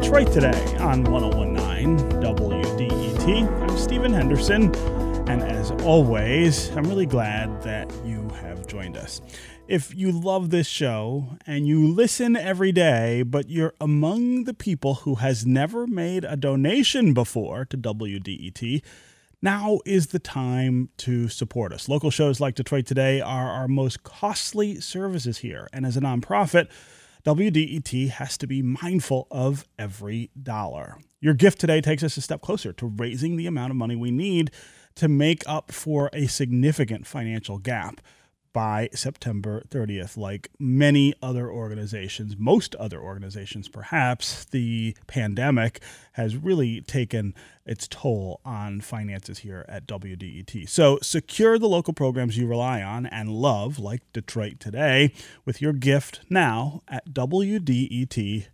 [0.00, 3.62] Detroit Today on 1019 WDET.
[3.62, 4.74] I'm Stephen Henderson,
[5.28, 9.20] and as always, I'm really glad that you have joined us.
[9.68, 14.94] If you love this show and you listen every day, but you're among the people
[14.94, 18.82] who has never made a donation before to WDET,
[19.42, 21.88] now is the time to support us.
[21.88, 26.66] Local shows like Detroit Today are our most costly services here, and as a nonprofit,
[27.24, 30.98] WDET has to be mindful of every dollar.
[31.22, 34.10] Your gift today takes us a step closer to raising the amount of money we
[34.10, 34.50] need
[34.96, 38.02] to make up for a significant financial gap
[38.54, 40.16] by September 30th.
[40.16, 45.82] Like many other organizations, most other organizations perhaps, the pandemic
[46.12, 47.34] has really taken
[47.66, 50.66] its toll on finances here at WDET.
[50.68, 55.12] So secure the local programs you rely on and love, like Detroit Today,
[55.44, 58.46] with your gift now at WDET.org.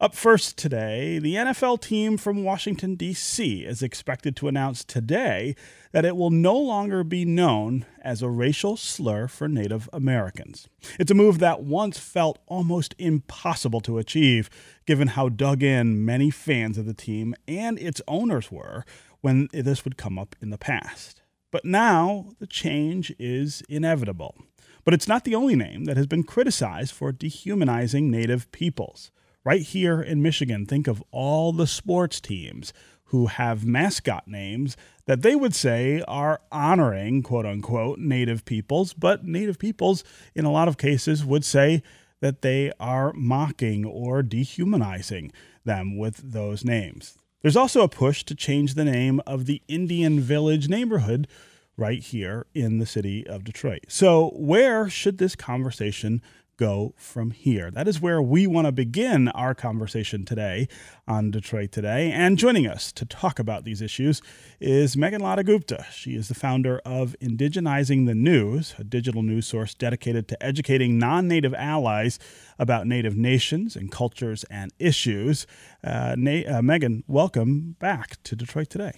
[0.00, 3.64] Up first today, the NFL team from Washington, D.C.
[3.64, 5.56] is expected to announce today
[5.92, 10.68] that it will no longer be known as a racial slur for Native Americans.
[10.98, 14.50] It's a move that once felt almost impossible to achieve,
[14.86, 18.84] given how dug in many fans of the team and its owners were
[19.20, 21.22] when this would come up in the past.
[21.50, 24.36] But now the change is inevitable.
[24.84, 29.10] But it's not the only name that has been criticized for dehumanizing Native peoples
[29.46, 32.72] right here in Michigan, think of all the sports teams
[33.10, 39.24] who have mascot names that they would say are honoring, quote unquote, Native peoples, but
[39.24, 40.02] Native peoples,
[40.34, 41.84] in a lot of cases, would say
[42.20, 45.30] that they are mocking or dehumanizing
[45.64, 47.16] them with those names.
[47.42, 51.28] There's also a push to change the name of the Indian Village neighborhood
[51.76, 53.84] right here in the city of Detroit.
[53.86, 56.20] So, where should this conversation
[56.56, 57.70] go from here?
[57.70, 60.68] That is where we want to begin our conversation today
[61.06, 62.10] on Detroit Today.
[62.10, 64.22] And joining us to talk about these issues
[64.60, 65.86] is Megan Ladha Gupta.
[65.92, 70.98] She is the founder of Indigenizing the News, a digital news source dedicated to educating
[70.98, 72.18] non native allies
[72.58, 75.46] about Native nations and cultures and issues.
[75.84, 78.92] Uh, Na- uh, Megan, welcome back to Detroit Today.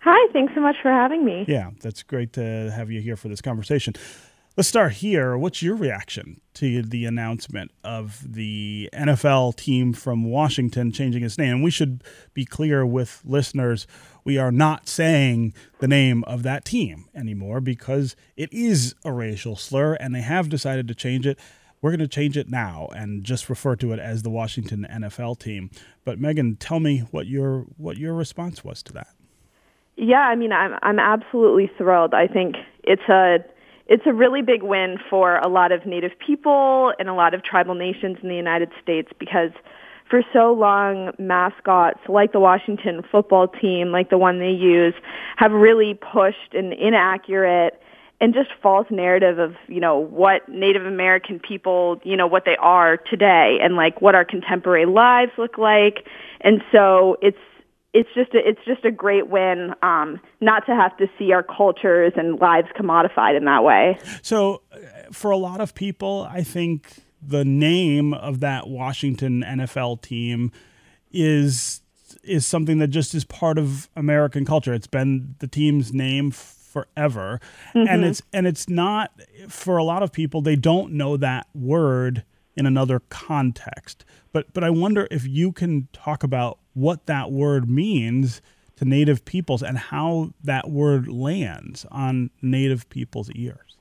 [0.00, 1.44] Hi, thanks so much for having me.
[1.48, 3.94] Yeah, that's great to have you here for this conversation.
[4.58, 5.38] Let's start here.
[5.38, 11.54] What's your reaction to the announcement of the NFL team from Washington changing its name?
[11.54, 12.02] And we should
[12.34, 13.86] be clear with listeners
[14.24, 19.54] we are not saying the name of that team anymore because it is a racial
[19.54, 21.38] slur and they have decided to change it.
[21.80, 25.38] We're going to change it now and just refer to it as the Washington NFL
[25.38, 25.70] team.
[26.04, 29.14] But Megan, tell me what your what your response was to that.
[29.94, 32.12] Yeah, I mean, I'm I'm absolutely thrilled.
[32.12, 33.38] I think it's a
[33.88, 37.42] it's a really big win for a lot of Native people and a lot of
[37.42, 39.50] tribal nations in the United States because
[40.08, 44.94] for so long, mascots like the Washington football team, like the one they use,
[45.36, 47.80] have really pushed an inaccurate
[48.20, 52.56] and just false narrative of, you know, what Native American people, you know, what they
[52.56, 56.06] are today and like what our contemporary lives look like.
[56.40, 57.38] And so it's
[57.94, 61.42] it's just a, it's just a great win um, not to have to see our
[61.42, 63.98] cultures and lives commodified in that way.
[64.22, 64.78] So, uh,
[65.10, 70.52] for a lot of people, I think the name of that Washington NFL team
[71.10, 71.82] is
[72.22, 74.74] is something that just is part of American culture.
[74.74, 77.40] It's been the team's name forever,
[77.74, 77.88] mm-hmm.
[77.88, 79.12] and it's and it's not
[79.48, 80.42] for a lot of people.
[80.42, 82.24] They don't know that word
[82.56, 84.04] in another context.
[84.38, 88.40] But but I wonder if you can talk about what that word means
[88.76, 93.76] to native peoples and how that word lands on native people's ears.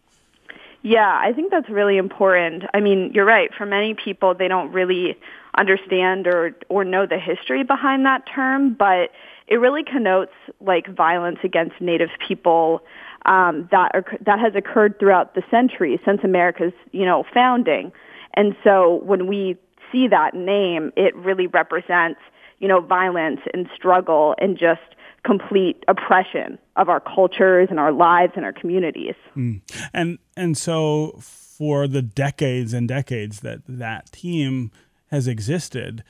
[0.81, 2.63] Yeah, I think that's really important.
[2.73, 3.51] I mean, you're right.
[3.55, 5.15] For many people, they don't really
[5.55, 9.11] understand or or know the history behind that term, but
[9.47, 12.81] it really connotes like violence against Native people
[13.27, 17.91] um, that are, that has occurred throughout the centuries since America's you know founding.
[18.33, 19.55] And so when we
[19.91, 22.19] see that name, it really represents
[22.59, 24.81] you know, violence and struggle and just
[25.23, 29.15] complete oppression of our cultures and our lives and our communities.
[29.35, 29.61] Mm.
[29.93, 34.71] And and so for the decades and decades that that team
[35.07, 36.03] has existed,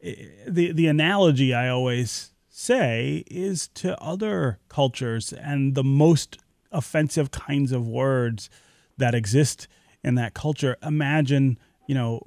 [0.00, 6.38] the the analogy I always say is to other cultures and the most
[6.70, 8.48] offensive kinds of words
[8.96, 9.68] that exist
[10.02, 10.76] in that culture.
[10.82, 12.20] Imagine you know,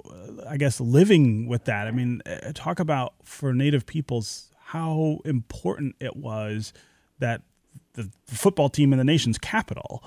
[0.47, 1.87] I guess living with that.
[1.87, 6.73] I mean, uh, talk about for Native peoples how important it was
[7.19, 7.43] that
[7.93, 10.03] the football team in the nation's capital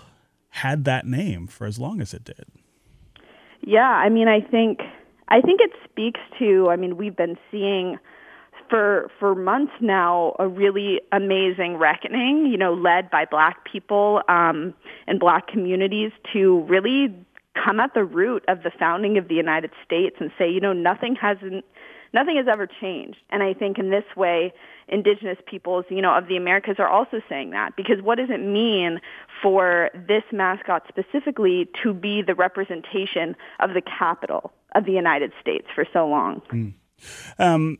[0.50, 2.44] had that name for as long as it did.
[3.60, 4.80] Yeah, I mean, I think
[5.28, 7.98] I think it speaks to, I mean, we've been seeing
[8.68, 14.74] for for months now a really amazing reckoning, you know, led by black people um,
[15.06, 17.14] and black communities to really
[17.64, 20.72] come at the root of the founding of the United States and say, you know,
[20.72, 21.64] nothing hasn't
[22.12, 23.18] nothing has ever changed.
[23.30, 24.52] And I think in this way,
[24.88, 28.40] indigenous peoples, you know, of the Americas are also saying that because what does it
[28.40, 29.00] mean
[29.42, 35.66] for this mascot specifically to be the representation of the capital of the United States
[35.74, 36.40] for so long?
[36.50, 36.74] Mm.
[37.38, 37.78] Um,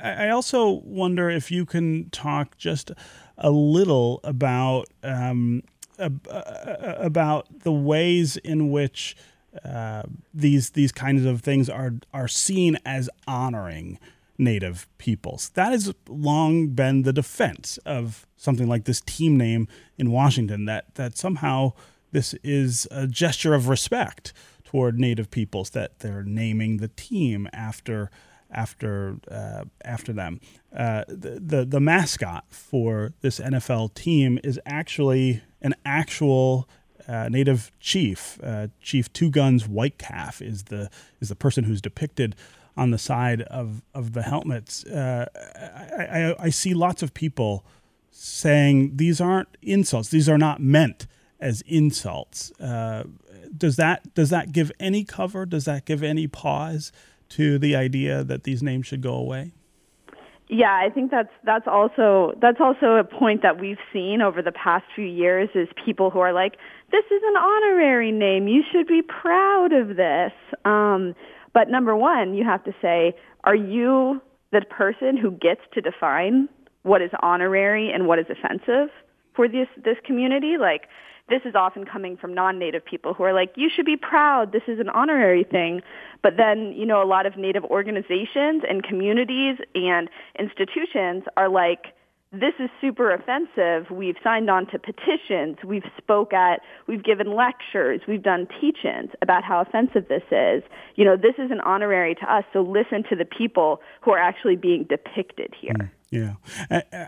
[0.00, 2.92] I also wonder if you can talk just
[3.36, 5.62] a little about um,
[6.00, 9.16] about the ways in which
[9.64, 10.02] uh,
[10.32, 13.98] these these kinds of things are are seen as honoring
[14.38, 15.50] native peoples.
[15.50, 19.68] That has long been the defense of something like this team name
[19.98, 20.64] in Washington.
[20.64, 21.72] That that somehow
[22.12, 24.32] this is a gesture of respect
[24.64, 25.70] toward native peoples.
[25.70, 28.10] That they're naming the team after
[28.50, 30.40] after uh, after them.
[30.74, 36.68] Uh, the, the the mascot for this NFL team is actually an actual
[37.08, 38.38] uh, native chief.
[38.42, 40.88] Uh, chief Two Guns White Calf is the
[41.20, 42.36] is the person who's depicted
[42.76, 44.84] on the side of of the helmets.
[44.84, 45.26] Uh,
[45.98, 47.64] I, I, I, see lots of people
[48.10, 50.08] saying these aren't insults.
[50.10, 51.08] These are not meant
[51.40, 52.52] as insults.
[52.60, 53.04] Uh,
[53.56, 55.46] does that does that give any cover?
[55.46, 56.92] Does that give any pause
[57.30, 59.52] to the idea that these names should go away?
[60.52, 64.50] Yeah, I think that's that's also that's also a point that we've seen over the
[64.50, 66.56] past few years is people who are like,
[66.90, 68.48] this is an honorary name.
[68.48, 70.32] You should be proud of this.
[70.64, 71.14] Um,
[71.54, 73.14] but number one, you have to say,
[73.44, 74.20] are you
[74.50, 76.48] the person who gets to define
[76.82, 78.88] what is honorary and what is offensive
[79.36, 80.56] for this this community?
[80.58, 80.88] Like,
[81.30, 84.52] this is often coming from non-native people who are like, you should be proud.
[84.52, 85.80] This is an honorary thing.
[86.22, 91.94] But then, you know, a lot of native organizations and communities and institutions are like,
[92.32, 93.90] this is super offensive.
[93.90, 95.56] We've signed on to petitions.
[95.64, 98.02] We've spoke at, we've given lectures.
[98.06, 100.62] We've done teach-ins about how offensive this is.
[100.94, 102.44] You know, this is an honorary to us.
[102.52, 105.74] So listen to the people who are actually being depicted here.
[105.74, 106.34] Mm, yeah.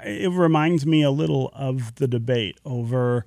[0.04, 3.24] It reminds me a little of the debate over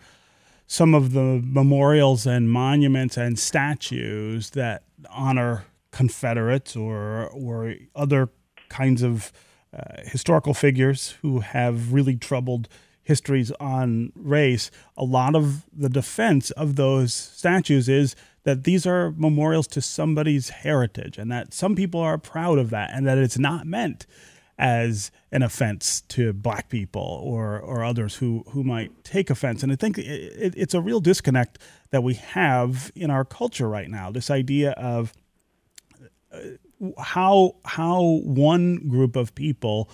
[0.68, 8.28] some of the memorials and monuments and statues that honor Confederates or or other
[8.68, 9.32] kinds of
[9.74, 12.68] uh, historical figures who have really troubled
[13.02, 14.72] histories on race.
[14.98, 18.14] A lot of the defense of those statues is
[18.44, 22.92] that these are memorials to somebody's heritage and that some people are proud of that
[22.94, 24.06] and that it's not meant
[24.58, 29.64] as an offense to black people or or others who who might take offense.
[29.64, 31.60] And I think it, it's a real disconnect
[31.92, 34.12] that we have in our culture right now.
[34.12, 35.14] This idea of
[36.32, 36.40] uh,
[37.02, 39.90] how how one group of people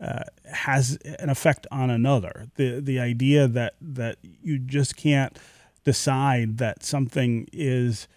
[0.00, 2.48] uh, has an effect on another.
[2.56, 5.38] The the idea that that you just can't
[5.84, 8.08] decide that something is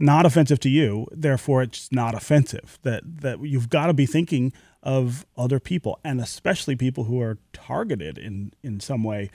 [0.00, 2.78] not offensive to you, therefore it's not offensive.
[2.82, 4.52] That that you've got to be thinking
[4.82, 9.30] of other people, and especially people who are targeted in in some way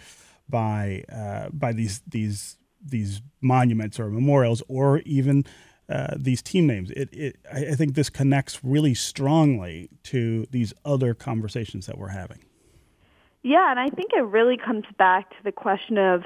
[0.49, 5.45] by uh, by these these these monuments or memorials, or even
[5.89, 6.91] uh, these team names.
[6.91, 12.39] It, it I think this connects really strongly to these other conversations that we're having.
[13.43, 16.23] Yeah, and I think it really comes back to the question of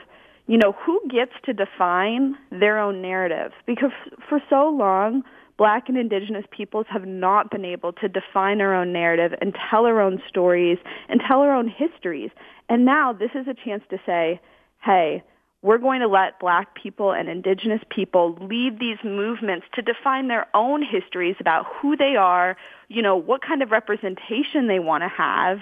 [0.48, 3.52] you know, who gets to define their own narrative?
[3.66, 3.92] Because
[4.28, 5.24] for so long,
[5.58, 9.86] black and indigenous peoples have not been able to define our own narrative and tell
[9.86, 10.78] our own stories
[11.10, 12.30] and tell our own histories.
[12.70, 14.40] And now this is a chance to say,
[14.84, 15.24] hey,
[15.64, 20.46] we're going to let black people and indigenous people lead these movements to define their
[20.54, 22.56] own histories about who they are,
[22.90, 25.60] you know, what kind of representation they want to have,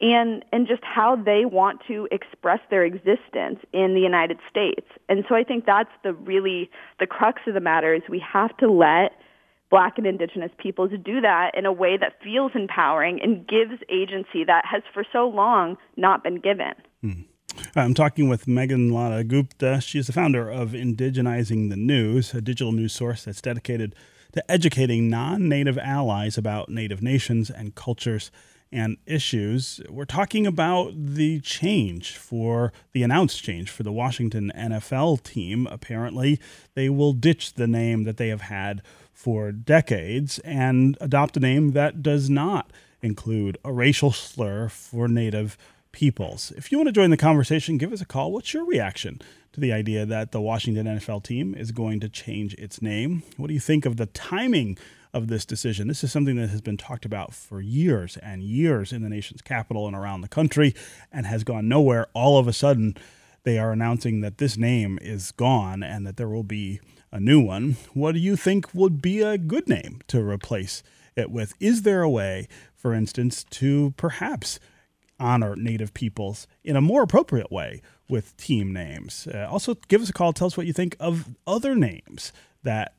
[0.00, 4.86] and and just how they want to express their existence in the United States.
[5.08, 6.70] And so I think that's the really
[7.00, 9.12] the crux of the matter is we have to let
[9.70, 14.44] black and indigenous peoples do that in a way that feels empowering and gives agency
[14.44, 16.74] that has for so long not been given.
[17.00, 17.22] Hmm.
[17.76, 19.80] I'm talking with Megan Lata Gupta.
[19.80, 23.94] She's the founder of Indigenizing the News, a digital news source that's dedicated
[24.32, 28.30] to educating non native allies about native nations and cultures
[28.74, 29.80] and issues.
[29.88, 35.68] We're talking about the change for the announced change for the Washington NFL team.
[35.70, 36.40] Apparently,
[36.74, 41.70] they will ditch the name that they have had for decades and adopt a name
[41.70, 45.56] that does not include a racial slur for Native
[45.92, 46.52] peoples.
[46.56, 48.32] If you want to join the conversation, give us a call.
[48.32, 52.54] What's your reaction to the idea that the Washington NFL team is going to change
[52.54, 53.22] its name?
[53.36, 54.76] What do you think of the timing
[55.14, 55.88] of this decision.
[55.88, 59.40] This is something that has been talked about for years and years in the nation's
[59.40, 60.74] capital and around the country
[61.12, 62.08] and has gone nowhere.
[62.12, 62.96] All of a sudden,
[63.44, 66.80] they are announcing that this name is gone and that there will be
[67.12, 67.76] a new one.
[67.94, 70.82] What do you think would be a good name to replace
[71.14, 71.54] it with?
[71.60, 74.58] Is there a way, for instance, to perhaps
[75.20, 79.28] honor Native peoples in a more appropriate way with team names?
[79.32, 80.32] Uh, also, give us a call.
[80.32, 82.32] Tell us what you think of other names
[82.64, 82.94] that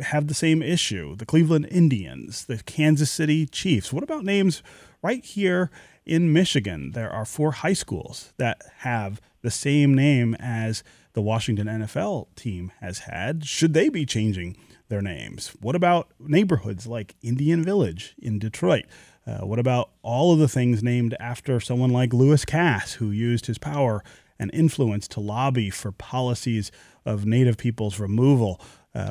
[0.00, 3.92] have the same issue the Cleveland Indians, the Kansas City Chiefs.
[3.92, 4.62] What about names
[5.02, 5.70] right here
[6.04, 6.92] in Michigan?
[6.92, 12.72] There are four high schools that have the same name as the Washington NFL team
[12.80, 13.44] has had.
[13.44, 14.56] Should they be changing
[14.88, 15.48] their names?
[15.60, 18.84] What about neighborhoods like Indian Village in Detroit?
[19.26, 23.46] Uh, what about all of the things named after someone like Lewis Cass, who used
[23.46, 24.02] his power
[24.38, 26.70] and influence to lobby for policies
[27.06, 28.60] of Native peoples' removal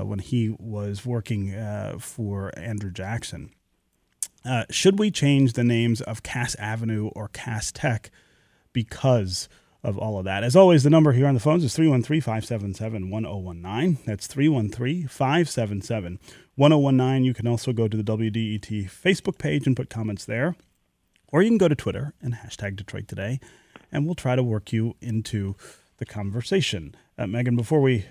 [0.03, 3.51] when he was working uh, for Andrew Jackson?
[4.45, 8.11] Uh, should we change the names of Cass Avenue or Cass Tech
[8.73, 9.47] because
[9.83, 10.43] of all of that.
[10.43, 13.97] As always, the number here on the phones is 313 577 1019.
[14.05, 16.19] That's 313 577
[16.55, 17.23] 1019.
[17.25, 20.55] You can also go to the WDET Facebook page and put comments there.
[21.27, 23.39] Or you can go to Twitter and hashtag Detroit Today,
[23.91, 25.55] and we'll try to work you into
[25.97, 26.95] the conversation.
[27.17, 28.05] Uh, Megan, before we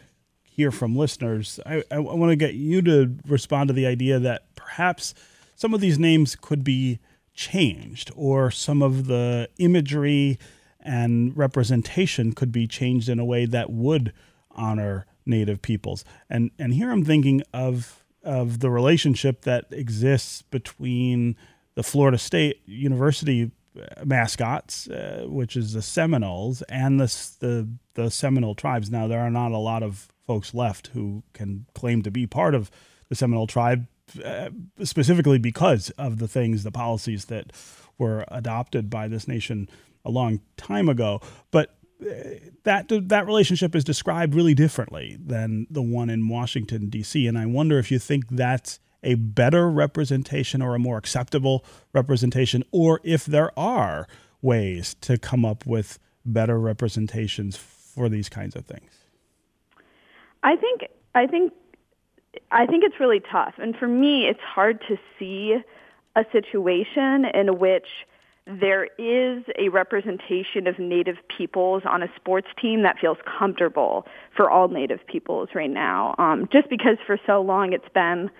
[0.54, 4.54] hear from listeners, I, I want to get you to respond to the idea that
[4.54, 5.14] perhaps
[5.54, 6.98] some of these names could be
[7.34, 10.38] changed or some of the imagery
[10.80, 14.12] and representation could be changed in a way that would
[14.50, 16.04] honor native peoples.
[16.28, 21.36] And and here I'm thinking of of the relationship that exists between
[21.74, 23.50] the Florida State University
[24.04, 27.06] mascots, uh, which is the Seminoles, and the,
[27.40, 28.90] the the Seminole tribes.
[28.90, 32.54] Now there are not a lot of folks left who can claim to be part
[32.54, 32.70] of
[33.08, 33.86] the Seminole tribe,
[34.24, 34.50] uh,
[34.82, 37.52] specifically because of the things, the policies that
[37.98, 39.68] were adopted by this nation
[40.04, 42.14] a long time ago, but uh,
[42.64, 47.26] that that relationship is described really differently than the one in Washington D.C.
[47.26, 52.64] And I wonder if you think that's a better representation or a more acceptable representation,
[52.70, 54.06] or if there are
[54.40, 59.01] ways to come up with better representations for these kinds of things.
[60.42, 60.82] I think
[61.14, 61.52] I think
[62.50, 65.56] I think it's really tough, and for me, it's hard to see
[66.16, 67.86] a situation in which
[68.46, 74.06] there is a representation of Native peoples on a sports team that feels comfortable
[74.36, 76.14] for all Native peoples right now.
[76.18, 78.30] Um, just because for so long it's been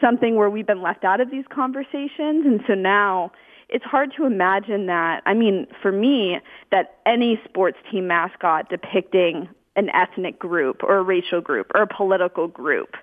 [0.00, 3.32] something where we've been left out of these conversations, and so now
[3.68, 5.22] it's hard to imagine that.
[5.26, 6.38] I mean, for me,
[6.70, 9.48] that any sports team mascot depicting
[9.78, 12.96] an ethnic group or a racial group or a political group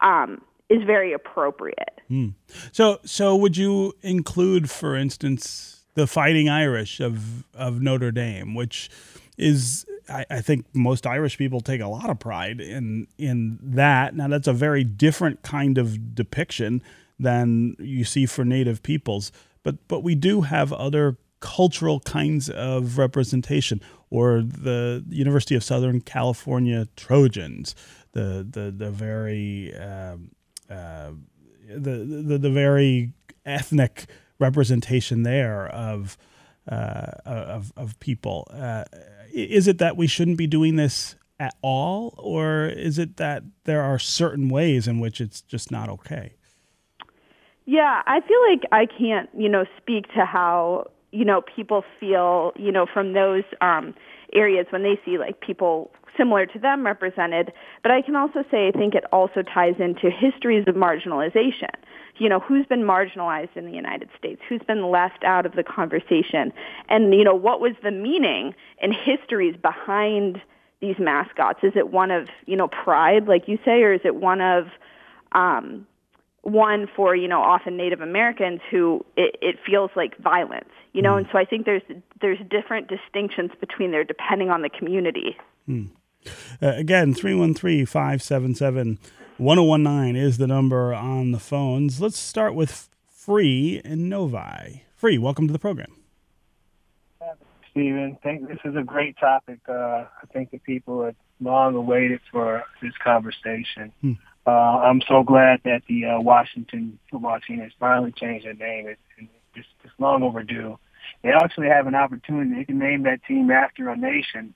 [0.00, 2.00] um, is very appropriate.
[2.10, 2.34] Mm.
[2.72, 5.72] So, so would you include, for instance?
[5.94, 8.90] the Fighting Irish of of Notre Dame, which
[9.36, 14.14] is I, I, think most Irish people take a lot of pride in in that.
[14.14, 16.82] Now that's a very different kind of depiction
[17.18, 22.98] than you see for Native peoples, but but we do have other cultural kinds of
[22.98, 23.80] representation,
[24.12, 27.74] or the University of Southern California Trojans,
[28.12, 30.16] the the the very uh,
[30.68, 31.12] uh,
[31.74, 33.14] the, the the very
[33.46, 34.04] ethnic
[34.38, 36.18] representation there of
[36.70, 38.46] uh, of of people.
[38.52, 38.84] Uh,
[39.32, 43.82] is it that we shouldn't be doing this at all, or is it that there
[43.82, 46.34] are certain ways in which it's just not okay?
[47.64, 52.52] Yeah, I feel like I can't, you know, speak to how you know people feel,
[52.56, 53.94] you know, from those um,
[54.32, 57.52] areas when they see like people similar to them represented.
[57.82, 61.70] But I can also say I think it also ties into histories of marginalization.
[62.18, 64.40] You know, who's been marginalized in the United States?
[64.48, 66.52] Who's been left out of the conversation?
[66.88, 70.40] And, you know, what was the meaning and histories behind
[70.80, 71.60] these mascots?
[71.62, 74.66] Is it one of, you know, pride, like you say, or is it one of,
[75.32, 75.86] um,
[76.42, 81.14] one for you know often Native Americans who it, it feels like violence, you know,
[81.14, 81.18] mm.
[81.18, 81.82] and so I think there's
[82.20, 85.36] there's different distinctions between there depending on the community.
[85.68, 85.90] Mm.
[86.60, 88.98] Uh, again, 313 577
[89.38, 92.00] 1019 is the number on the phones.
[92.00, 94.84] Let's start with Free in Novi.
[94.94, 95.96] Free, welcome to the program.
[97.72, 99.60] Stephen, I think this is a great topic.
[99.66, 103.92] Uh, I think the people have long awaited for this conversation.
[104.00, 104.12] Hmm.
[104.46, 108.88] Uh, I'm so glad that the uh, Washington football team has finally changed their name.
[108.88, 110.78] It's, it's, it's long overdue.
[111.22, 112.54] They actually have an opportunity.
[112.54, 114.54] They can name that team after a nation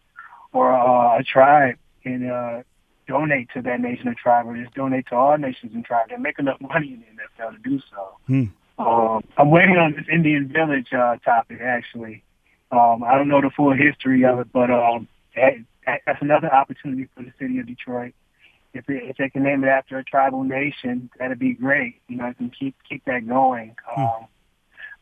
[0.53, 2.63] or uh, a tribe in uh,
[3.07, 6.09] donate to that nation of tribe or just donate to all nations and tribe.
[6.11, 8.17] They make enough money in the NFL to do so.
[8.27, 8.45] Hmm.
[8.79, 12.23] Um, I'm waiting on this Indian Village uh, topic actually.
[12.71, 15.55] Um, I don't know the full history of it, but um, that,
[16.05, 18.13] that's another opportunity for the city of Detroit.
[18.77, 22.01] If, it, if they can name it after a tribal nation, that'd be great.
[22.09, 23.75] You know, I can keep keep that going.
[23.87, 24.01] Hmm.
[24.03, 24.27] Um,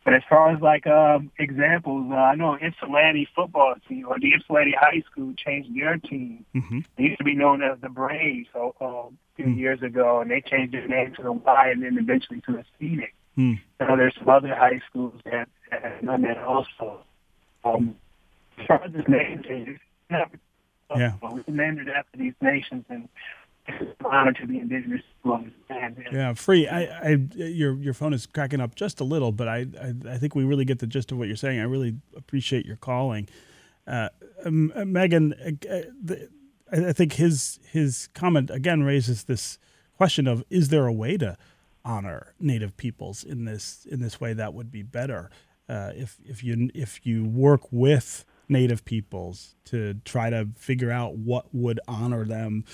[0.05, 4.33] but as far as like um, examples, uh, I know Ypsilanti football team or the
[4.35, 6.45] Ypsilanti High School changed their team.
[6.55, 6.81] Mm-hmm.
[6.97, 9.59] They used to be known as the Braves so, um, a few Hmm.
[9.59, 12.65] years ago, and they changed their name to the Y and then eventually to the
[12.79, 13.13] Phoenix.
[13.35, 13.55] Hmm.
[13.81, 17.03] So there's some other high schools that that have done that also.
[17.65, 17.97] Um,
[18.59, 20.27] as far as this name changes, Yeah.
[21.33, 23.09] we can name it after these nations, and
[24.05, 25.97] honor to the indigenous people of this land.
[26.13, 26.69] Yeah, free.
[26.69, 30.19] I, I, your your phone is cracking up just a little, but I, I, I
[30.19, 31.61] think we really get the gist of what you're saying.
[31.61, 33.29] I really appreciate your calling,
[33.87, 34.11] uh,
[34.45, 35.33] um, uh, Megan.
[35.33, 36.29] Uh, the,
[36.73, 39.59] I I think his his comment again raises this
[39.97, 41.37] question of: Is there a way to
[41.85, 45.31] honor Native peoples in this in this way that would be better?
[45.69, 51.17] Uh, if if you if you work with Native peoples to try to figure out
[51.17, 52.65] what would honor them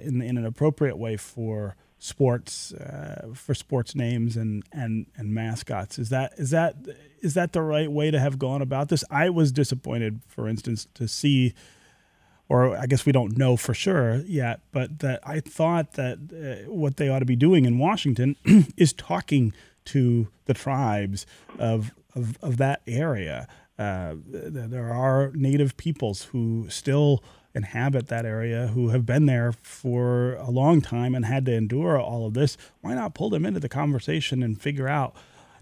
[0.00, 5.98] in in an appropriate way for sports uh, for sports names and and and mascots
[5.98, 6.76] is that is that
[7.20, 10.86] is that the right way to have gone about this i was disappointed for instance
[10.94, 11.52] to see
[12.48, 16.70] or I guess we don't know for sure yet, but that I thought that uh,
[16.70, 18.36] what they ought to be doing in Washington
[18.76, 19.52] is talking
[19.86, 21.26] to the tribes
[21.58, 23.46] of of, of that area.
[23.78, 27.22] Uh, th- there are native peoples who still
[27.58, 32.00] inhabit that area who have been there for a long time and had to endure
[32.00, 32.56] all of this.
[32.80, 35.14] Why not pull them into the conversation and figure out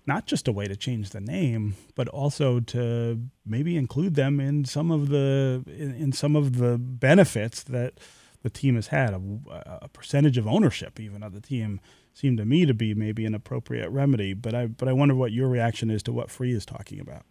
[0.07, 4.65] not just a way to change the name, but also to maybe include them in
[4.65, 7.95] some of the in, in some of the benefits that
[8.43, 9.11] the team has had.
[9.15, 11.81] A, uh, a percentage of ownership, even of the team,
[12.15, 14.35] seemed to me to be maybe an appropriate remedy.
[14.35, 17.25] But I but I wonder what your reaction is to what Free is talking about.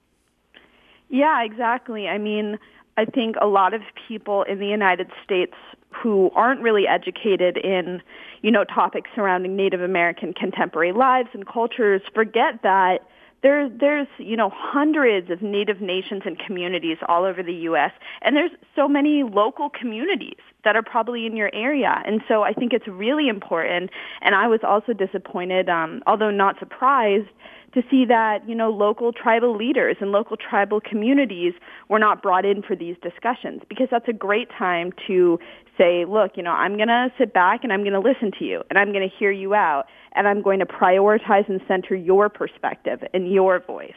[1.07, 2.07] Yeah, exactly.
[2.07, 2.57] I mean,
[2.97, 5.53] I think a lot of people in the United States
[5.89, 8.01] who aren't really educated in,
[8.41, 12.99] you know, topics surrounding Native American contemporary lives and cultures forget that
[13.43, 17.91] there, there's, you know, hundreds of Native nations and communities all over the U.S.
[18.21, 22.01] And there's so many local communities that are probably in your area.
[22.05, 23.91] And so I think it's really important.
[24.21, 27.27] And I was also disappointed, um, although not surprised,
[27.75, 31.53] to see that, you know, local tribal leaders and local tribal communities
[31.89, 35.37] were not brought in for these discussions because that's a great time to
[35.77, 38.45] say, look, you know, I'm going to sit back and I'm going to listen to
[38.45, 39.83] you and I'm going to hear you out
[40.13, 43.91] and I'm going to prioritize and center your perspective and your voice.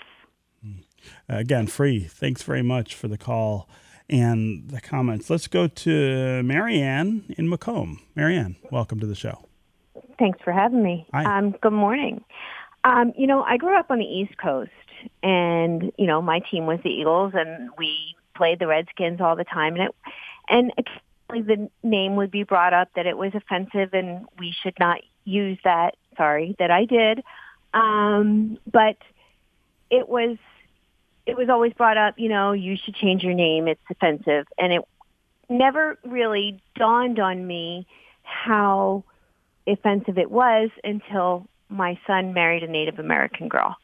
[1.28, 2.00] Again, free.
[2.00, 3.68] Thanks very much for the call
[4.10, 5.30] and the comments.
[5.30, 8.00] Let's go to Marianne in Macomb.
[8.16, 9.44] Marianne, welcome to the show.
[10.18, 11.06] Thanks for having me.
[11.14, 11.38] Hi.
[11.38, 12.24] Um, good morning.
[12.84, 14.70] Um, you know, I grew up on the East Coast,
[15.22, 19.44] and you know, my team was the Eagles, and we played the Redskins all the
[19.44, 19.94] time, and it,
[20.48, 24.78] and occasionally the name would be brought up that it was offensive, and we should
[24.78, 25.96] not use that.
[26.16, 27.22] Sorry that I did,
[27.74, 28.96] um, but
[29.90, 30.36] it was
[31.26, 32.14] it was always brought up.
[32.18, 34.82] You know, you should change your name; it's offensive, and it
[35.48, 37.86] never really dawned on me
[38.22, 39.04] how
[39.66, 43.76] offensive it was until my son married a Native American girl.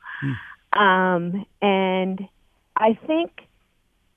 [0.72, 2.28] Um, and
[2.76, 3.30] I think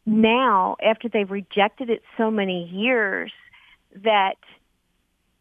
[0.06, 3.32] now, after they've rejected it so many years,
[4.04, 4.38] that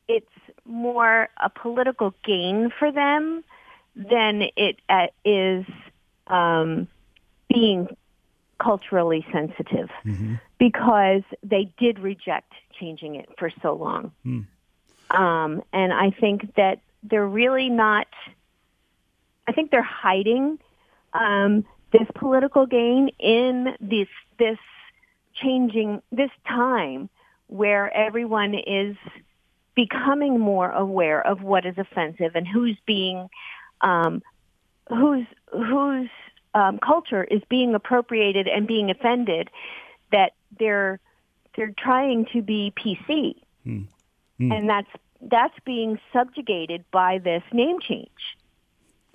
[0.08, 0.26] it's
[0.64, 3.44] more a political gain for them
[3.94, 5.64] than it uh, is
[6.26, 6.88] um,
[7.52, 7.88] being
[8.58, 9.88] culturally sensitive
[10.58, 14.12] because they did reject changing it for so long.
[15.10, 18.06] Um, and I think that they're really not,
[19.46, 20.58] I think they're hiding
[21.12, 24.58] um, this political gain in this, this
[25.34, 27.08] changing, this time
[27.48, 28.96] where everyone is
[29.74, 33.28] becoming more aware of what is offensive and who's being,
[33.82, 34.22] um,
[34.88, 36.08] whose, whose
[36.54, 39.48] um, culture is being appropriated and being offended,
[40.12, 40.98] that they're,
[41.56, 43.36] they're trying to be PC
[44.38, 44.88] and that's
[45.20, 48.08] that's being subjugated by this name change.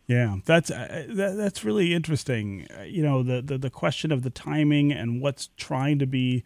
[0.08, 2.68] Yeah, that's uh, that, that's really interesting.
[2.78, 6.44] Uh, you know, the, the the question of the timing and what's trying to be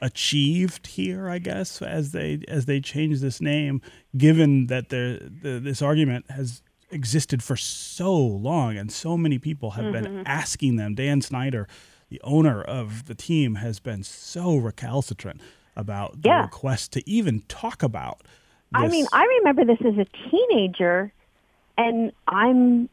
[0.00, 3.82] achieved here, I guess, as they as they change this name,
[4.16, 9.72] given that the, the this argument has existed for so long and so many people
[9.72, 10.94] have been asking them.
[10.94, 11.66] Dan Snyder,
[12.08, 15.40] the owner of the team, has been so recalcitrant
[15.74, 16.42] about the Yeah.
[16.42, 18.22] request to even talk about.
[18.84, 21.12] I mean, I remember this as a teenager,
[21.78, 22.88] and I'm,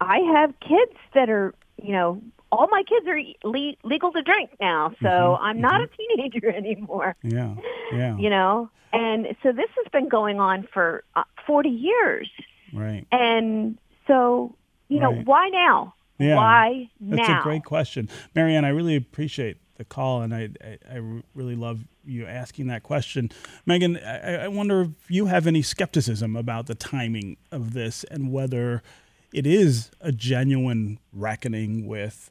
[0.00, 4.50] I have kids that are, you know, all my kids are le- legal to drink
[4.60, 7.16] now, so Mm-hmm, I'm not a teenager anymore.
[7.22, 7.54] yeah,
[7.92, 12.30] yeah, You know, and so this has been going on for uh, 40 years,
[12.74, 13.06] right.
[13.10, 14.54] and so
[14.88, 15.26] you know, Right.
[15.26, 15.94] why now?
[16.18, 16.36] Yeah.
[16.36, 18.66] Why That's a great question, Marianne.
[18.66, 23.30] I really appreciate the call, and I, I, I really love you asking that question,
[23.64, 23.96] Megan.
[23.96, 28.82] I, I wonder if you have any skepticism about the timing of this and whether
[29.32, 32.30] it is a genuine reckoning with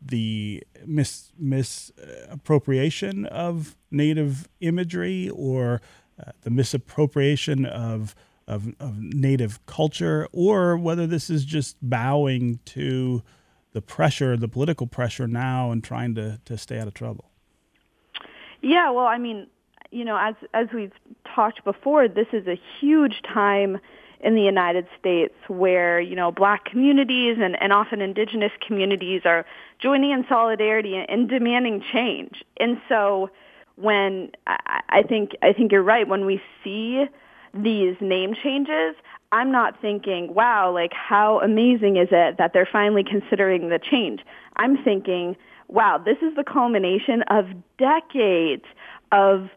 [0.00, 5.80] the mis misappropriation of native imagery or
[6.24, 8.14] uh, the misappropriation of,
[8.46, 13.22] of of native culture, or whether this is just bowing to
[13.78, 17.26] the pressure, the political pressure now, and trying to to stay out of trouble.
[18.60, 19.46] Yeah, well, I mean,
[19.92, 20.96] you know, as as we've
[21.32, 23.78] talked before, this is a huge time
[24.20, 29.46] in the United States where, you know, black communities and, and often indigenous communities are
[29.80, 32.42] joining in solidarity and, and demanding change.
[32.58, 33.30] And so
[33.76, 37.04] when I, I think I think you're right, when we see
[37.54, 38.96] these name changes,
[39.30, 44.20] I'm not thinking, wow, like how amazing is it that they're finally considering the change.
[44.56, 45.36] I'm thinking,
[45.68, 47.46] wow, this is the culmination of
[47.78, 48.64] decades
[49.12, 49.48] of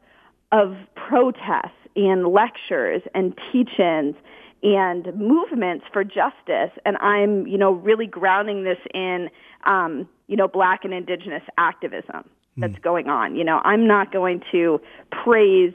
[0.51, 4.15] of protests and lectures and teach-ins
[4.63, 6.71] and movements for justice.
[6.86, 9.29] And i'm you know really grounding this in
[9.65, 13.36] um, you know black and indigenous activism that's going on.
[13.36, 14.81] You know i'm not going to
[15.12, 15.73] praise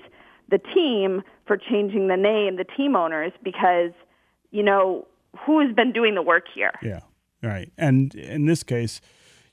[0.49, 3.93] the team for changing the name the team owners because
[4.51, 5.07] you know
[5.45, 7.01] who has been doing the work here Yeah,
[7.43, 7.71] right.
[7.77, 9.01] And in this case,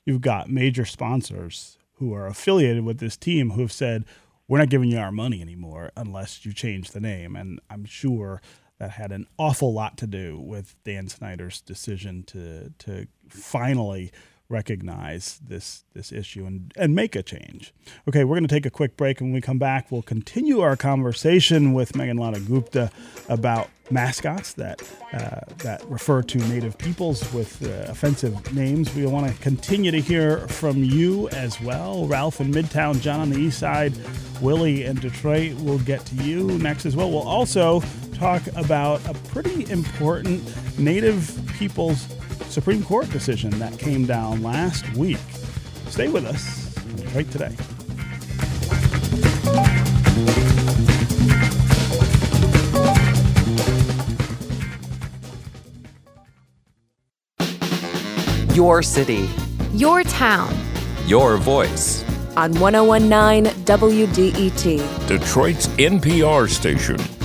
[0.04, 4.04] you've got major sponsors who are affiliated with this team who have said,
[4.48, 8.40] "We're not giving you our money anymore unless you change the name." And I'm sure
[8.78, 14.12] that had an awful lot to do with Dan Snyder's decision to to finally
[14.48, 17.72] recognize this this issue and and make a change.
[18.08, 20.60] Okay, we're going to take a quick break and when we come back we'll continue
[20.60, 22.90] our conversation with Megan Lana Gupta
[23.28, 28.94] about mascots that uh, that refer to native peoples with uh, offensive names.
[28.94, 32.06] We want to continue to hear from you as well.
[32.06, 33.94] Ralph in Midtown, John on the East Side,
[34.40, 35.54] Willie in Detroit.
[35.54, 37.10] We'll get to you next as well.
[37.10, 37.82] We'll also
[38.14, 40.42] talk about a pretty important
[40.78, 42.06] native peoples
[42.48, 45.18] Supreme Court decision that came down last week.
[45.88, 46.76] Stay with us
[47.14, 47.54] right today.
[58.54, 59.28] Your city
[59.72, 60.54] Your town.
[61.06, 62.04] Your voice.
[62.36, 65.08] on 1019 WDET.
[65.08, 67.23] Detroit's NPR station.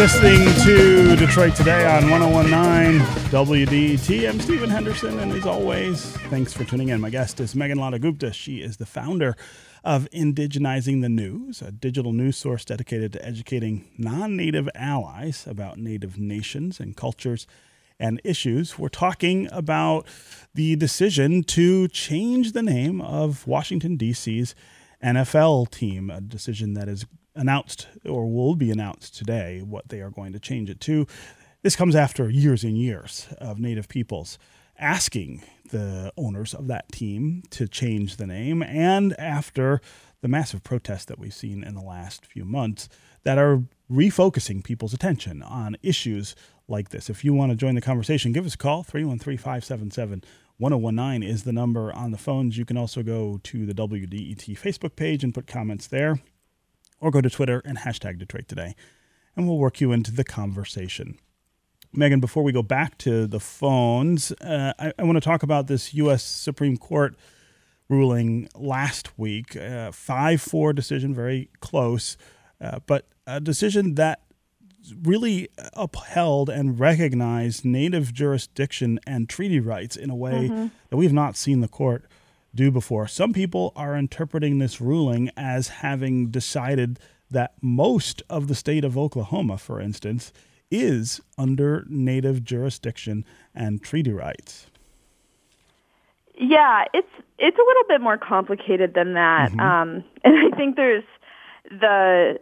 [0.00, 4.30] Listening to Detroit Today on 1019 WDET.
[4.30, 7.02] I'm Stephen Henderson, and as always, thanks for tuning in.
[7.02, 8.32] My guest is Megan Lada Gupta.
[8.32, 9.36] She is the founder
[9.84, 15.76] of Indigenizing the News, a digital news source dedicated to educating non native allies about
[15.76, 17.46] native nations and cultures
[17.98, 18.78] and issues.
[18.78, 20.06] We're talking about
[20.54, 24.54] the decision to change the name of Washington, D.C.'s
[25.04, 27.04] NFL team, a decision that is
[27.34, 31.06] announced or will be announced today what they are going to change it to.
[31.62, 34.38] This comes after years and years of Native peoples
[34.78, 39.80] asking the owners of that team to change the name, and after
[40.22, 42.88] the massive protests that we've seen in the last few months
[43.22, 46.34] that are refocusing people's attention on issues
[46.66, 47.10] like this.
[47.10, 50.24] If you want to join the conversation, give us a call 313 577
[50.58, 52.58] 1019 is the number on the phones.
[52.58, 56.20] You can also go to the WDET Facebook page and put comments there,
[57.00, 58.74] or go to Twitter and hashtag Detroit Today,
[59.36, 61.18] and we'll work you into the conversation.
[61.92, 65.66] Megan, before we go back to the phones, uh, I, I want to talk about
[65.66, 66.22] this U.S.
[66.22, 67.16] Supreme Court
[67.88, 69.56] ruling last week.
[69.56, 72.16] Uh, 5 4 decision, very close,
[72.60, 74.22] uh, but a decision that
[75.02, 80.48] really upheld and recognized native jurisdiction and treaty rights in a way
[80.88, 82.06] that we've not seen the court
[82.54, 83.06] do before.
[83.06, 86.98] Some people are interpreting this ruling as having decided
[87.30, 90.32] that most of the state of Oklahoma, for instance,
[90.70, 94.66] is under native jurisdiction and treaty rights.
[96.34, 97.08] Yeah, it's
[97.38, 101.04] it's a little bit more complicated than that, um, and I think there's
[101.70, 102.40] the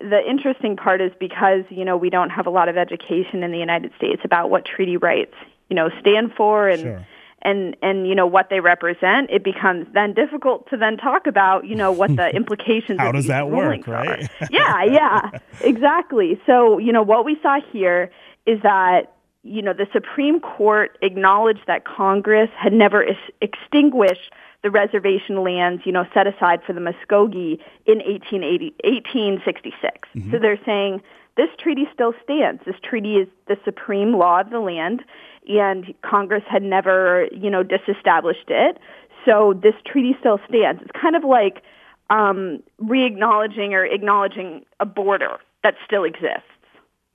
[0.00, 3.50] the interesting part is because you know we don't have a lot of education in
[3.50, 5.34] the United States about what treaty rights
[5.68, 7.06] you know stand for and Sure.
[7.42, 9.30] And and you know what they represent.
[9.30, 12.98] It becomes then difficult to then talk about you know what the implications.
[12.98, 13.06] Are.
[13.06, 14.28] How does that work, right?
[14.50, 16.40] Yeah, yeah, exactly.
[16.46, 18.10] So you know what we saw here
[18.46, 24.70] is that you know the Supreme Court acknowledged that Congress had never is- extinguished the
[24.70, 30.08] reservation lands, you know, set aside for the Muskogee in 1880, 1866.
[30.16, 30.32] Mm-hmm.
[30.32, 31.02] So they're saying
[31.36, 32.62] this treaty still stands.
[32.64, 35.04] This treaty is the supreme law of the land,
[35.46, 38.78] and Congress had never, you know, disestablished it.
[39.24, 40.82] So this treaty still stands.
[40.82, 41.62] It's kind of like
[42.10, 46.44] um, re-acknowledging or acknowledging a border that still exists.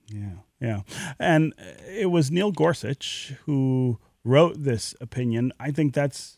[0.08, 0.82] Yeah, yeah.
[1.20, 1.54] And
[1.88, 5.54] it was Neil Gorsuch who wrote this opinion.
[5.60, 6.38] I think that's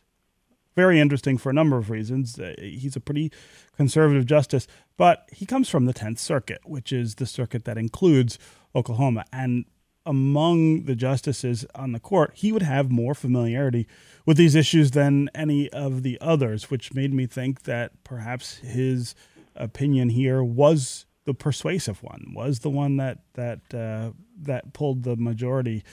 [0.75, 2.39] very interesting for a number of reasons.
[2.39, 3.31] Uh, he's a pretty
[3.75, 8.39] conservative justice, but he comes from the 10th Circuit, which is the circuit that includes
[8.75, 9.25] Oklahoma.
[9.31, 9.65] And
[10.05, 13.87] among the justices on the court, he would have more familiarity
[14.25, 19.15] with these issues than any of the others, which made me think that perhaps his
[19.55, 24.11] opinion here was the persuasive one, was the one that that uh,
[24.41, 25.83] that pulled the majority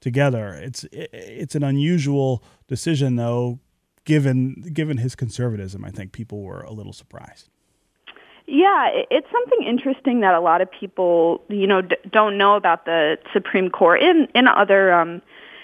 [0.00, 0.54] together.
[0.54, 3.58] It's it, it's an unusual decision, though,
[4.04, 5.84] given given his conservatism.
[5.84, 7.48] I think people were a little surprised.
[8.46, 12.54] Yeah, it- it's something interesting that a lot of people, you know, d- don't know
[12.54, 15.20] about the Supreme Court in in other, um,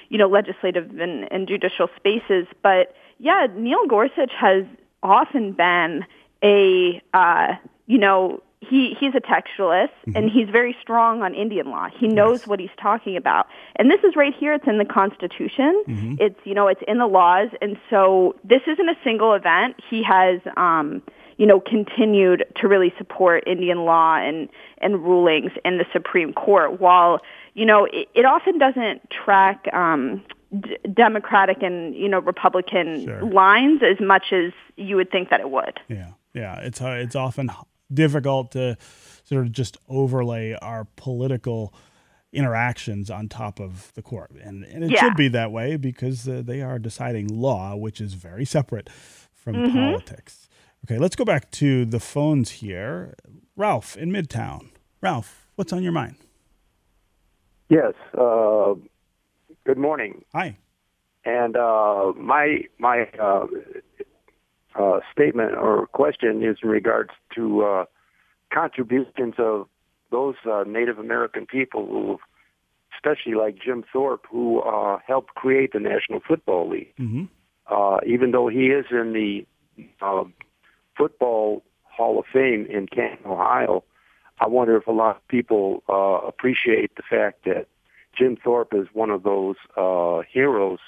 [0.09, 2.47] you know, legislative and, and judicial spaces.
[2.63, 4.65] But yeah, Neil Gorsuch has
[5.03, 6.05] often been
[6.43, 7.55] a, uh,
[7.87, 11.89] you know, he he's a textualist and he's very strong on Indian law.
[11.89, 13.47] He knows what he's talking about.
[13.77, 14.53] And this is right here.
[14.55, 15.83] It's in the Constitution.
[16.21, 17.49] It's you know it's in the laws.
[17.61, 19.77] And so this isn't a single event.
[19.89, 20.41] He has.
[20.57, 21.03] Um,
[21.43, 26.81] you know, continued to really support Indian law and, and rulings in the Supreme Court.
[26.81, 27.13] While,
[27.55, 30.23] you know, it, it often doesn't track um,
[30.65, 33.23] d- Democratic and, you know, Republican Sure.
[33.43, 35.81] lines as much as you would think that it would.
[35.89, 36.61] Yeah, yeah.
[36.61, 37.51] It's uh, it's often
[37.93, 38.77] difficult to
[39.25, 41.75] sort of just overlay our political
[42.33, 45.01] interactions on top of the court, and and it Yeah.
[45.01, 48.89] should be that way because uh, they are deciding law, which is very separate
[49.43, 49.77] from Mm-hmm.
[49.77, 50.49] politics.
[50.85, 53.15] Okay, let's go back to the phones here.
[53.57, 54.71] Ralph in Midtown.
[55.01, 56.17] Ralph, what's on your mind?
[57.69, 57.95] Yes.
[58.19, 58.75] Uh,
[59.65, 60.25] good morning.
[60.35, 60.59] Hi.
[61.25, 63.47] And uh, my my uh,
[64.75, 67.85] uh, statement or question is in regards to uh,
[68.53, 69.69] contributions of
[70.11, 72.19] those uh, Native American people who,
[72.97, 76.93] especially like Jim Thorpe, who uh, helped create the National Football League.
[76.99, 77.29] Mhm.
[77.69, 79.47] Uh, even though he is in the
[80.05, 80.25] uh,
[80.97, 83.85] Football Hall of Fame in Canton, Ohio,
[84.41, 87.69] I wonder if a lot of people uh, appreciate the fact that
[88.17, 90.79] Jim Thorpe is one of those uh, heroes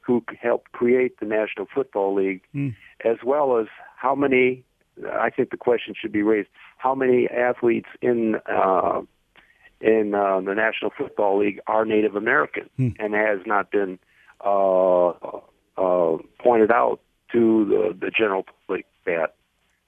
[0.00, 2.74] who helped create the National Football League, Mm.
[3.04, 4.64] as well as how many.
[5.10, 9.00] I think the question should be raised: How many athletes in uh,
[9.80, 12.88] in uh, the National Football League are Native American, Hmm.
[12.98, 13.98] and has not been
[14.44, 17.00] uh, uh, pointed out
[17.32, 19.34] to the, the general public that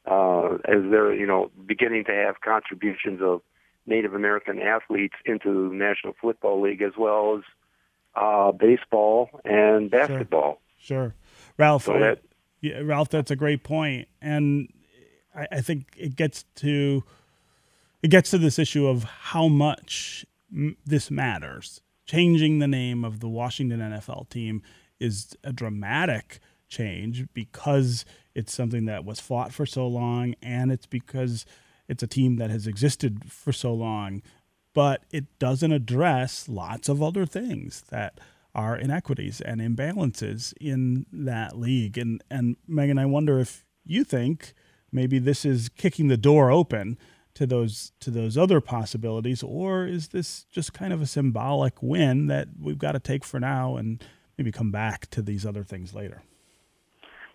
[0.07, 3.41] uh, as they're you know beginning to have contributions of
[3.87, 7.43] Native American athletes into the National Football League as well as
[8.17, 10.61] uh, baseball and basketball.
[10.79, 11.15] Sure,
[11.59, 11.85] Ralph.
[11.85, 12.21] So that-
[12.61, 14.73] yeah, Ralph, that's a great point, and
[15.37, 17.05] I, I think it gets to
[18.03, 21.81] it gets to this issue of how much m- this matters.
[22.07, 24.63] Changing the name of the Washington NFL team
[25.01, 26.39] is a dramatic
[26.75, 31.47] change because it's something that was fought for so long, and it's because
[31.89, 34.23] it's a team that has existed for so long
[34.75, 38.21] but it doesn't address lots of other things that
[38.55, 41.97] are inequities and imbalances in that league.
[41.97, 44.53] And and Megan, I wonder if you think
[44.93, 46.99] maybe this is kicking the door open
[47.35, 52.27] to those to those other possibilities, or is this just kind of a symbolic win
[52.27, 54.05] that we've got to take for now and
[54.37, 56.23] maybe come back to these other things later?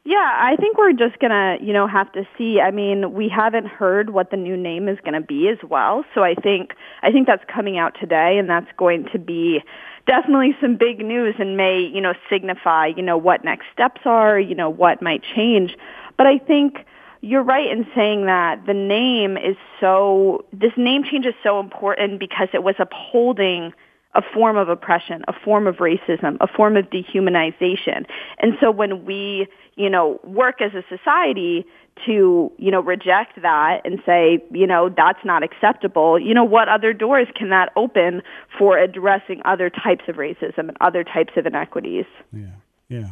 [0.05, 2.59] Yeah, I think we're just gonna, you know, have to see.
[2.61, 6.05] I mean, we haven't heard what the new name is gonna be as well.
[6.15, 9.61] So I think I think that's coming out today and that's going to be
[10.07, 14.39] definitely some big news and may, you know, signify, you know, what next steps are,
[14.39, 15.77] you know, what might change.
[16.17, 16.85] But I think
[17.21, 22.19] you're right in saying that the name is so this name change is so important
[22.19, 23.73] because it was upholding
[24.15, 28.05] a form of oppression, a form of racism, a form of dehumanization.
[28.39, 31.65] And so when we, you know, work as a society
[32.05, 36.69] to, you know, reject that and say, you know, that's not acceptable, you know, what
[36.69, 38.21] other doors can that open
[38.57, 42.05] for addressing other types of racism and other types of inequities?
[42.33, 42.55] Yeah,
[42.87, 43.11] yeah.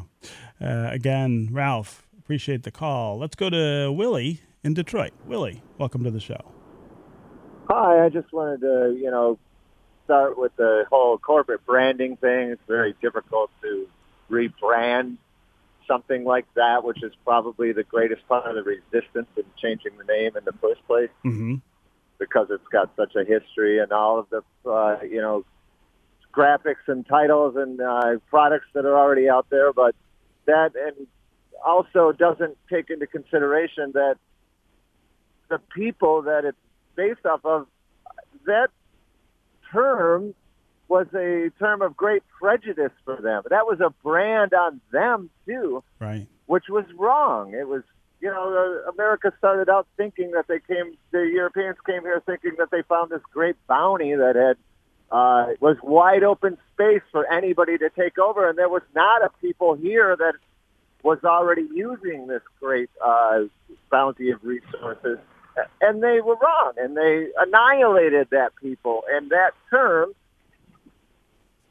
[0.59, 3.19] Uh, again, Ralph, appreciate the call.
[3.19, 5.11] Let's go to Willie in Detroit.
[5.25, 6.53] Willie, welcome to the show.
[7.69, 9.37] Hi, I just wanted to, you know,
[10.07, 12.51] start with the whole corporate branding thing.
[12.51, 13.87] It's very difficult to
[14.31, 15.17] rebrand
[15.85, 20.05] something like that, which is probably the greatest part of the resistance in changing the
[20.05, 21.55] name in the first place, mm-hmm.
[22.19, 25.43] because it's got such a history and all of the, uh, you know,
[26.33, 29.73] graphics and titles and uh, products that are already out there.
[29.73, 29.93] But
[30.45, 31.07] that and
[31.65, 34.15] also doesn't take into consideration that
[35.49, 36.57] the people that it's
[36.95, 37.67] based off of,
[38.45, 38.69] that
[39.71, 40.33] term
[40.87, 43.43] was a term of great prejudice for them.
[43.49, 46.27] That was a brand on them too, right?
[46.45, 47.53] Which was wrong.
[47.53, 47.83] It was,
[48.21, 52.53] you know, uh, America started out thinking that they came, the Europeans came here thinking
[52.57, 54.57] that they found this great bounty that had
[55.11, 59.29] uh, was wide open space for anybody to take over, and there was not a
[59.41, 60.33] people here that
[61.03, 63.39] was already using this great uh,
[63.89, 65.17] bounty of resources,
[65.81, 70.13] and they were wrong, and they annihilated that people, and that term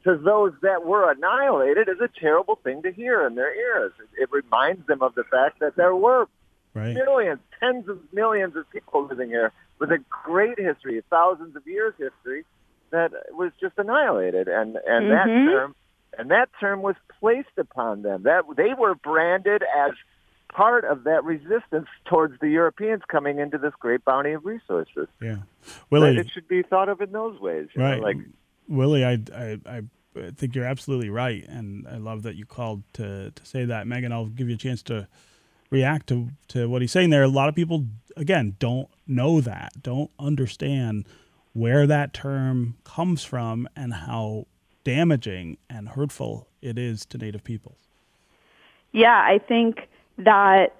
[0.03, 3.91] to those that were annihilated is a terrible thing to hear in their ears.
[3.99, 6.27] It, it reminds them of the fact that there were
[6.73, 6.93] right.
[6.93, 11.93] millions, tens of millions of people living here with a great history, thousands of years
[11.97, 12.45] history
[12.91, 15.09] that was just annihilated, and and mm-hmm.
[15.09, 15.75] that term
[16.17, 18.23] and that term was placed upon them.
[18.23, 19.91] That they were branded as
[20.53, 25.07] part of that resistance towards the Europeans coming into this great bounty of resources.
[25.21, 25.37] Yeah,
[25.89, 27.67] Willie, it should be thought of in those ways.
[27.75, 28.17] right, know, like
[28.67, 29.81] Willie, I, I, I
[30.17, 33.87] I think you're absolutely right, and I love that you called to to say that.
[33.87, 35.07] Megan, I'll give you a chance to
[35.69, 37.23] react to to what he's saying there.
[37.23, 41.05] A lot of people, again, don't know that, don't understand
[41.53, 44.45] where that term comes from and how
[44.83, 47.87] damaging and hurtful it is to Native peoples.
[48.91, 50.75] Yeah, I think that.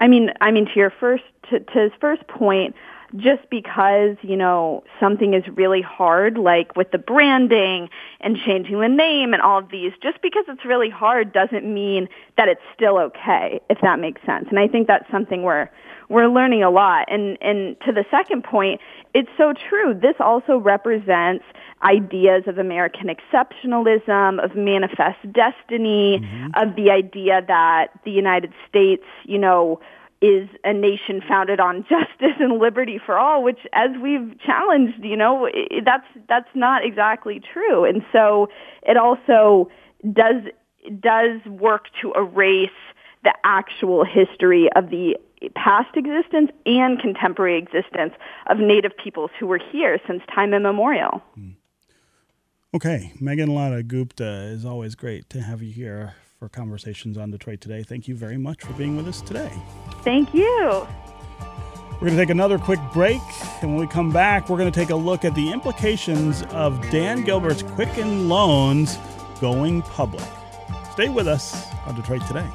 [0.00, 2.74] I mean, I mean to your first to, to his first point
[3.16, 7.88] just because, you know, something is really hard, like with the branding
[8.20, 12.08] and changing the name and all of these, just because it's really hard doesn't mean
[12.38, 14.46] that it's still okay, if that makes sense.
[14.48, 15.68] And I think that's something we're,
[16.12, 17.06] we're learning a lot.
[17.08, 18.80] And, and to the second point,
[19.14, 19.94] it's so true.
[19.94, 21.44] This also represents
[21.82, 26.48] ideas of American exceptionalism, of manifest destiny, mm-hmm.
[26.54, 29.80] of the idea that the United States, you know,
[30.20, 35.16] is a nation founded on justice and liberty for all, which, as we've challenged, you
[35.16, 35.48] know,
[35.84, 37.84] that's that's not exactly true.
[37.84, 38.48] And so
[38.82, 39.68] it also
[40.12, 40.44] does
[41.00, 42.70] does work to erase
[43.24, 45.16] the actual history of the
[45.54, 48.14] past existence and contemporary existence
[48.48, 51.22] of Native peoples who were here since time immemorial.
[52.74, 57.60] Okay, Megan Latta Gupta is always great to have you here for conversations on Detroit
[57.60, 57.82] today.
[57.82, 59.52] Thank you very much for being with us today.
[60.02, 60.86] Thank you.
[61.92, 63.20] We're going to take another quick break,
[63.60, 66.80] and when we come back, we're going to take a look at the implications of
[66.90, 68.98] Dan Gilbert's Quicken Loans
[69.40, 70.24] going public.
[70.90, 72.48] Stay with us on Detroit Today.